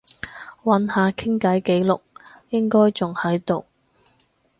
[0.63, 2.01] 揾下傾偈記錄，
[2.49, 3.65] 應該仲喺度